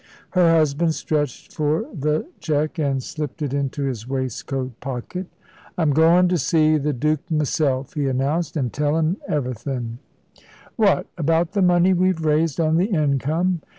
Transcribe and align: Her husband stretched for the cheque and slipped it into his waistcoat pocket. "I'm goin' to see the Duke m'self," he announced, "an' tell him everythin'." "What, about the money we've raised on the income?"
Her 0.31 0.49
husband 0.49 0.95
stretched 0.95 1.53
for 1.53 1.85
the 1.93 2.25
cheque 2.39 2.79
and 2.79 3.03
slipped 3.03 3.43
it 3.43 3.53
into 3.53 3.83
his 3.83 4.09
waistcoat 4.09 4.79
pocket. 4.79 5.27
"I'm 5.77 5.91
goin' 5.93 6.27
to 6.29 6.39
see 6.39 6.79
the 6.79 6.91
Duke 6.91 7.29
m'self," 7.29 7.93
he 7.93 8.07
announced, 8.07 8.57
"an' 8.57 8.71
tell 8.71 8.97
him 8.97 9.17
everythin'." 9.27 9.99
"What, 10.75 11.05
about 11.19 11.51
the 11.51 11.61
money 11.61 11.93
we've 11.93 12.25
raised 12.25 12.59
on 12.59 12.77
the 12.77 12.87
income?" 12.87 13.61